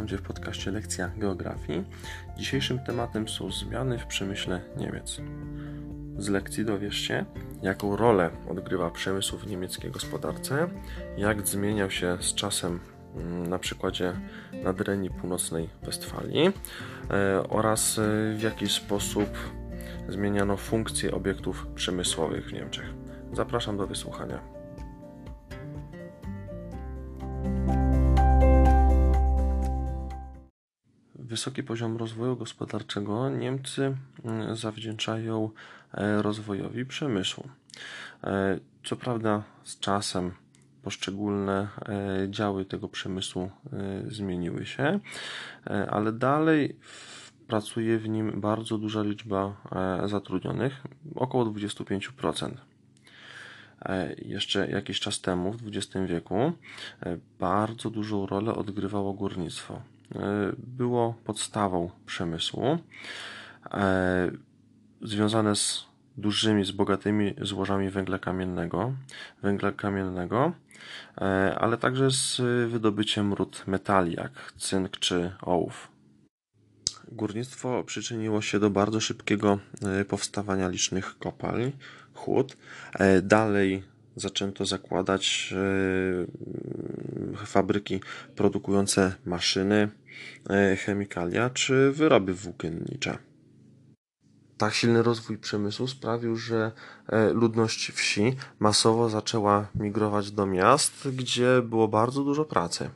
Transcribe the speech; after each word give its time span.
Witam 0.00 0.08
Cię 0.08 0.18
w 0.18 0.22
podcaście 0.22 0.70
Lekcja 0.70 1.10
Geografii. 1.16 1.84
Dzisiejszym 2.36 2.78
tematem 2.78 3.28
są 3.28 3.52
zmiany 3.52 3.98
w 3.98 4.06
przemyśle 4.06 4.60
Niemiec. 4.76 5.20
Z 6.18 6.28
lekcji 6.28 6.64
dowiesz 6.64 6.96
się, 6.96 7.24
jaką 7.62 7.96
rolę 7.96 8.30
odgrywa 8.48 8.90
przemysł 8.90 9.38
w 9.38 9.46
niemieckiej 9.46 9.90
gospodarce, 9.90 10.68
jak 11.16 11.46
zmieniał 11.46 11.90
się 11.90 12.16
z 12.20 12.34
czasem 12.34 12.80
mm, 13.16 13.46
na 13.46 13.58
przykładzie 13.58 14.12
nadrenii 14.64 15.10
północnej 15.10 15.68
Westfalii 15.82 16.52
e, 17.10 17.42
oraz 17.48 17.98
e, 17.98 18.02
w 18.36 18.42
jaki 18.42 18.68
sposób 18.68 19.28
zmieniano 20.08 20.56
funkcje 20.56 21.14
obiektów 21.14 21.66
przemysłowych 21.74 22.46
w 22.46 22.52
Niemczech. 22.52 22.94
Zapraszam 23.32 23.76
do 23.76 23.86
wysłuchania. 23.86 24.59
Wysoki 31.30 31.62
poziom 31.62 31.96
rozwoju 31.96 32.36
gospodarczego 32.36 33.30
Niemcy 33.30 33.96
mm, 34.24 34.56
zawdzięczają 34.56 35.50
e, 35.94 36.22
rozwojowi 36.22 36.86
przemysłu. 36.86 37.48
E, 38.24 38.58
co 38.84 38.96
prawda, 38.96 39.42
z 39.64 39.78
czasem 39.78 40.32
poszczególne 40.82 41.68
e, 41.78 42.30
działy 42.30 42.64
tego 42.64 42.88
przemysłu 42.88 43.50
zmieniły 44.08 44.66
się, 44.66 45.00
ale 45.90 46.12
dalej 46.12 46.76
pracuje 47.48 47.98
w 47.98 48.08
nim 48.08 48.40
bardzo 48.40 48.78
duża 48.78 49.02
liczba 49.02 49.56
zatrudnionych, 50.06 50.82
około 51.14 51.44
25%. 51.44 52.50
Jeszcze 54.18 54.70
jakiś 54.70 55.00
czas 55.00 55.20
temu, 55.20 55.52
w 55.52 55.68
XX 55.68 56.06
wieku, 56.06 56.52
bardzo 57.40 57.90
dużą 57.90 58.26
rolę 58.26 58.54
odgrywało 58.54 59.12
górnictwo. 59.12 59.82
E, 60.14 60.52
było 60.58 61.14
podstawą 61.24 61.90
przemysłu, 62.06 62.78
e, 63.70 64.30
związane 65.02 65.56
z 65.56 65.86
dużymi, 66.16 66.64
z 66.64 66.70
bogatymi 66.70 67.34
złożami 67.42 67.90
węgla 67.90 68.18
kamiennego, 68.18 68.92
węgla 69.42 69.72
kamiennego, 69.72 70.52
e, 71.18 71.56
ale 71.58 71.76
także 71.76 72.10
z 72.10 72.40
wydobyciem 72.70 73.32
ród 73.32 73.64
metali, 73.66 74.12
jak 74.16 74.52
cynk 74.56 74.98
czy 74.98 75.32
ołów. 75.42 75.88
Górnictwo 77.12 77.84
przyczyniło 77.84 78.42
się 78.42 78.58
do 78.58 78.70
bardzo 78.70 79.00
szybkiego 79.00 79.58
powstawania 80.08 80.68
licznych 80.68 81.18
kopalń, 81.18 81.72
hut. 82.14 82.56
Dalej 83.22 83.82
zaczęto 84.16 84.64
zakładać 84.64 85.54
fabryki 87.46 88.00
produkujące 88.36 89.14
maszyny, 89.26 89.88
chemikalia 90.84 91.50
czy 91.50 91.92
wyroby 91.92 92.34
włókiennicze. 92.34 93.18
Tak 94.60 94.74
silny 94.74 95.02
rozwój 95.02 95.38
przemysłu 95.38 95.86
sprawił, 95.86 96.36
że 96.36 96.72
e, 97.08 97.32
ludność 97.32 97.92
wsi 97.92 98.36
masowo 98.58 99.08
zaczęła 99.08 99.68
migrować 99.74 100.30
do 100.30 100.46
miast, 100.46 101.08
gdzie 101.12 101.62
było 101.62 101.88
bardzo 101.88 102.24
dużo 102.24 102.44
pracy. 102.44 102.90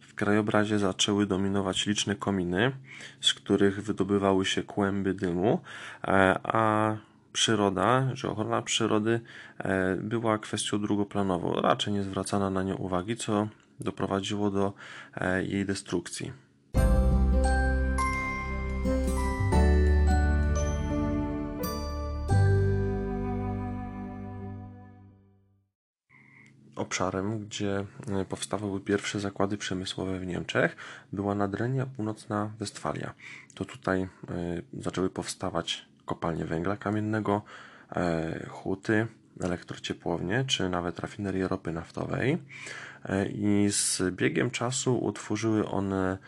W 0.00 0.14
krajobrazie 0.14 0.78
zaczęły 0.78 1.26
dominować 1.26 1.86
liczne 1.86 2.16
kominy, 2.16 2.72
z 3.20 3.34
których 3.34 3.82
wydobywały 3.82 4.46
się 4.46 4.62
kłęby 4.62 5.14
dymu, 5.14 5.60
e, 6.04 6.40
a 6.42 6.96
przyroda, 7.32 8.10
że 8.12 8.30
ochrona 8.30 8.62
przyrody 8.62 9.20
była 9.98 10.38
kwestią 10.38 10.80
drugoplanową, 10.80 11.54
raczej 11.54 11.92
nie 11.92 12.02
zwracana 12.02 12.50
na 12.50 12.62
nią 12.62 12.76
uwagi, 12.76 13.16
co 13.16 13.48
doprowadziło 13.80 14.50
do 14.50 14.72
e, 15.14 15.44
jej 15.44 15.66
destrukcji. 15.66 16.43
Obszarem, 26.84 27.38
gdzie 27.38 27.84
e, 28.20 28.24
powstawały 28.24 28.80
pierwsze 28.80 29.20
zakłady 29.20 29.56
przemysłowe 29.56 30.18
w 30.18 30.26
Niemczech, 30.26 30.76
była 31.12 31.34
Nadrenia 31.34 31.86
Północna 31.86 32.50
Westfalia. 32.58 33.14
To 33.54 33.64
tutaj 33.64 34.02
e, 34.02 34.08
zaczęły 34.72 35.10
powstawać 35.10 35.86
kopalnie 36.06 36.44
węgla 36.44 36.76
kamiennego, 36.76 37.42
huty, 38.48 39.06
elektrociepłownie 39.40 40.44
czy 40.46 40.68
nawet 40.68 40.98
rafinerie 40.98 41.48
ropy 41.48 41.72
naftowej 41.72 42.38
e, 43.04 43.26
i 43.26 43.68
z 43.70 44.02
biegiem 44.10 44.50
czasu 44.50 44.98
utworzyły 44.98 45.68
one 45.68 46.12
e, 46.12 46.18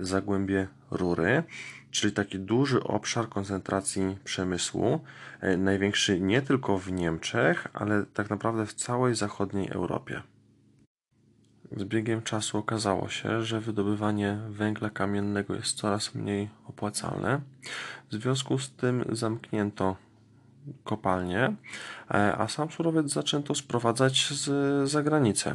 zagłębie 0.00 0.68
rury, 0.90 1.42
czyli 1.90 2.12
taki 2.12 2.38
duży 2.38 2.82
obszar 2.84 3.28
koncentracji 3.28 4.16
przemysłu, 4.24 5.00
e, 5.40 5.56
największy 5.56 6.20
nie 6.20 6.42
tylko 6.42 6.78
w 6.78 6.92
Niemczech, 6.92 7.68
ale 7.72 8.04
tak 8.14 8.30
naprawdę 8.30 8.66
w 8.66 8.74
całej 8.74 9.14
zachodniej 9.14 9.68
Europie. 9.68 10.22
Z 11.76 11.84
biegiem 11.84 12.22
czasu 12.22 12.58
okazało 12.58 13.08
się, 13.08 13.42
że 13.42 13.60
wydobywanie 13.60 14.38
węgla 14.48 14.90
kamiennego 14.90 15.54
jest 15.54 15.76
coraz 15.76 16.14
mniej 16.14 16.48
opłacalne. 16.68 17.40
W 18.10 18.14
związku 18.14 18.58
z 18.58 18.70
tym 18.70 19.04
zamknięto 19.12 19.96
kopalnie, 20.84 21.54
e, 22.10 22.36
a 22.36 22.48
sam 22.48 22.70
surowiec 22.70 23.12
zaczęto 23.12 23.54
sprowadzać 23.54 24.28
z 24.30 24.90
zagranicy. 24.90 25.54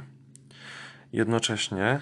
Jednocześnie 1.14 1.84
e, 1.84 2.00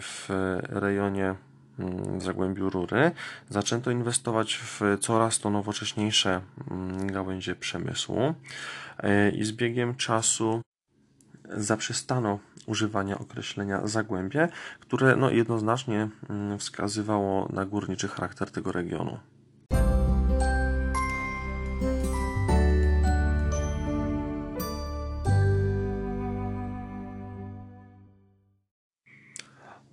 w 0.00 0.28
rejonie 0.68 1.34
mm, 1.78 2.20
Zagłębiu 2.20 2.70
Rury 2.70 3.10
zaczęto 3.48 3.90
inwestować 3.90 4.54
w 4.54 4.80
coraz 5.00 5.38
to 5.38 5.50
nowocześniejsze 5.50 6.40
mm, 6.70 7.06
gałęzie 7.06 7.54
przemysłu 7.54 8.34
e, 8.98 9.30
i 9.30 9.44
z 9.44 9.52
biegiem 9.52 9.94
czasu 9.94 10.62
zaprzestano 11.48 12.38
używania 12.66 13.18
określenia 13.18 13.86
zagłębie, 13.86 14.48
które 14.80 15.16
no, 15.16 15.30
jednoznacznie 15.30 16.08
mm, 16.30 16.58
wskazywało 16.58 17.48
na 17.52 17.64
górniczy 17.64 18.08
charakter 18.08 18.50
tego 18.50 18.72
regionu. 18.72 19.18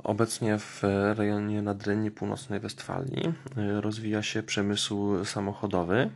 Obecnie 0.10 0.60
w 0.60 0.84
rejonie 1.16 1.62
Nadrenii 1.62 2.12
Północnej 2.12 2.60
Westfalii 2.60 3.34
e, 3.58 3.82
rozwija 3.82 4.24
się 4.24 4.44
przemysł 4.44 5.26
samochodowy, 5.26 6.10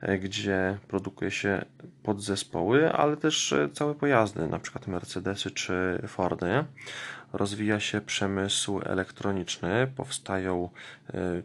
e, 0.00 0.18
gdzie 0.18 0.78
produkuje 0.88 1.30
się 1.30 1.64
podzespoły, 2.02 2.92
ale 2.92 3.16
też 3.16 3.52
e, 3.52 3.68
całe 3.72 3.94
pojazdy, 3.94 4.42
np. 4.42 4.80
Mercedesy 4.86 5.50
czy 5.50 6.02
Fordy. 6.08 6.64
Rozwija 7.32 7.80
się 7.80 8.00
przemysł 8.00 8.80
elektroniczny, 8.84 9.92
powstają 9.96 10.68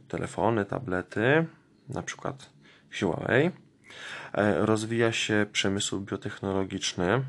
telefony, 0.07 0.65
tablety, 0.65 1.45
np. 1.89 2.33
Huawei. 2.99 3.51
Rozwija 4.57 5.11
się 5.11 5.45
przemysł 5.51 5.99
biotechnologiczny, 5.99 7.23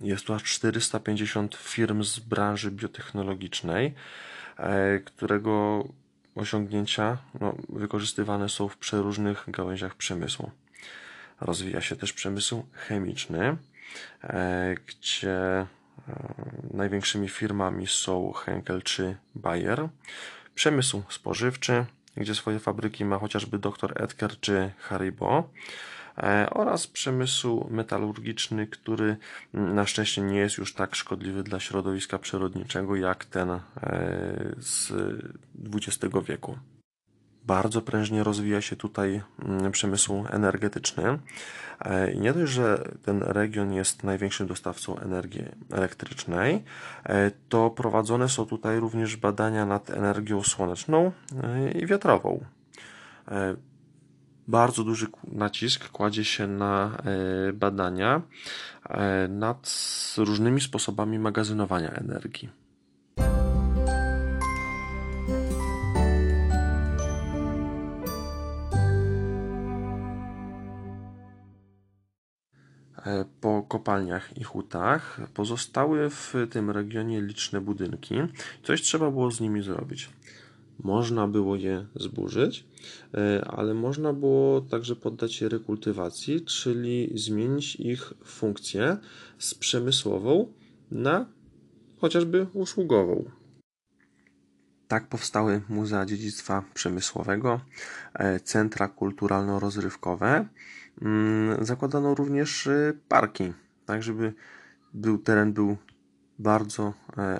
jest 0.00 0.26
tu 0.26 0.34
aż 0.34 0.42
450 0.42 1.54
firm 1.54 2.02
z 2.02 2.18
branży 2.18 2.70
biotechnologicznej, 2.70 3.94
e, 4.56 4.98
którego 4.98 5.84
osiągnięcia 6.34 7.18
no, 7.40 7.54
wykorzystywane 7.68 8.48
są 8.48 8.68
w 8.68 8.76
przeróżnych 8.76 9.44
gałęziach 9.48 9.94
przemysłu. 9.94 10.50
Rozwija 11.40 11.80
się 11.80 11.96
też 11.96 12.12
przemysł 12.12 12.66
chemiczny, 12.72 13.56
e, 14.24 14.74
gdzie 14.86 15.36
e, 15.38 15.66
największymi 16.74 17.28
firmami 17.28 17.86
są 17.86 18.32
Henkel 18.32 18.82
czy 18.82 19.16
Bayer. 19.34 19.88
Przemysł 20.54 21.02
spożywczy, 21.08 21.84
gdzie 22.16 22.34
swoje 22.34 22.58
fabryki 22.58 23.04
ma 23.04 23.18
chociażby 23.18 23.58
dr 23.58 24.02
Edgar 24.02 24.40
czy 24.40 24.70
Haribo. 24.78 25.50
E, 26.22 26.50
oraz 26.50 26.86
przemysł 26.86 27.66
metalurgiczny, 27.70 28.66
który 28.66 29.16
na 29.52 29.86
szczęście 29.86 30.22
nie 30.22 30.38
jest 30.38 30.58
już 30.58 30.74
tak 30.74 30.94
szkodliwy 30.94 31.42
dla 31.42 31.60
środowiska 31.60 32.18
przyrodniczego 32.18 32.96
jak 32.96 33.24
ten 33.24 33.50
e, 33.50 33.60
z 34.58 34.92
XX 35.72 36.14
wieku. 36.26 36.58
Bardzo 37.44 37.82
prężnie 37.82 38.24
rozwija 38.24 38.60
się 38.60 38.76
tutaj 38.76 39.22
przemysł 39.72 40.24
energetyczny. 40.30 41.18
E, 41.80 42.14
nie 42.14 42.32
dość, 42.32 42.52
że 42.52 42.84
ten 43.04 43.22
region 43.22 43.72
jest 43.72 44.04
największym 44.04 44.46
dostawcą 44.46 44.98
energii 44.98 45.44
elektrycznej, 45.72 46.64
to 47.48 47.70
prowadzone 47.70 48.28
są 48.28 48.46
tutaj 48.46 48.80
również 48.80 49.16
badania 49.16 49.66
nad 49.66 49.90
energią 49.90 50.42
słoneczną 50.42 51.12
i 51.74 51.86
wiatrową 51.86 52.44
bardzo 54.48 54.84
duży 54.84 55.06
nacisk 55.32 55.88
kładzie 55.88 56.24
się 56.24 56.46
na 56.46 56.98
e, 57.48 57.52
badania 57.52 58.22
e, 58.84 59.28
nad 59.28 59.74
różnymi 60.16 60.60
sposobami 60.60 61.18
magazynowania 61.18 61.90
energii. 61.90 62.48
E, 73.06 73.24
po 73.40 73.62
kopalniach 73.62 74.36
i 74.36 74.44
hutach 74.44 75.20
pozostały 75.34 76.10
w 76.10 76.34
tym 76.50 76.70
regionie 76.70 77.20
liczne 77.20 77.60
budynki. 77.60 78.14
Coś 78.62 78.82
trzeba 78.82 79.10
było 79.10 79.30
z 79.30 79.40
nimi 79.40 79.62
zrobić. 79.62 80.08
Można 80.84 81.28
było 81.28 81.56
je 81.56 81.86
zburzyć, 81.94 82.66
e, 83.14 83.44
ale 83.44 83.74
można 83.74 84.12
było 84.12 84.60
także 84.60 84.96
poddać 84.96 85.40
je 85.40 85.48
rekultywacji, 85.48 86.44
czyli 86.44 87.12
zmienić 87.14 87.76
ich 87.76 88.12
funkcję 88.24 88.96
z 89.38 89.54
przemysłową 89.54 90.52
na 90.90 91.26
chociażby 92.00 92.46
usługową. 92.52 93.30
Tak 94.88 95.08
powstały 95.08 95.62
Muzea 95.68 96.06
Dziedzictwa 96.06 96.64
Przemysłowego, 96.74 97.60
e, 98.14 98.40
centra 98.40 98.88
kulturalno-rozrywkowe. 98.88 100.46
Mm, 101.02 101.64
zakładano 101.64 102.14
również 102.14 102.66
e, 102.66 102.92
parki, 103.08 103.52
tak 103.86 104.02
żeby 104.02 104.32
był, 104.94 105.18
teren 105.18 105.52
był 105.52 105.76
bardzo 106.38 106.92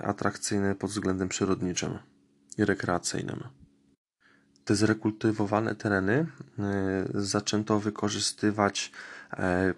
atrakcyjny 0.02 0.74
pod 0.74 0.90
względem 0.90 1.28
przyrodniczym 1.28 1.98
i 2.58 2.64
rekreacyjnym. 2.64 3.44
Te 4.64 4.74
zrekultywowane 4.74 5.74
tereny 5.74 6.26
zaczęto 7.14 7.80
wykorzystywać 7.80 8.92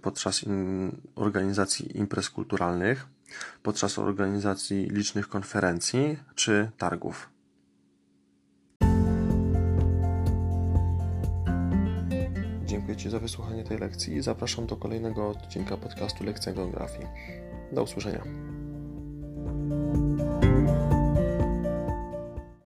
podczas 0.03 0.45
organizacji 1.15 1.99
imprez 1.99 2.31
kulturalnych, 2.31 3.07
podczas 3.63 3.99
organizacji 3.99 4.89
licznych 4.91 5.29
konferencji 5.29 6.19
czy 6.35 6.71
targów. 6.79 7.31
Dziękuję 12.65 12.97
Ci 12.97 13.11
za 13.11 13.19
wysłuchanie 13.19 13.65
tej 13.65 13.79
lekcji 13.79 14.17
i 14.17 14.23
zapraszam 14.23 14.67
do 14.67 14.77
kolejnego 14.77 15.29
odcinka 15.29 15.77
podcastu 15.77 16.25
Lekcja 16.25 16.53
Geografii. 16.53 17.07
Do 17.73 17.83
usłyszenia. 17.83 18.25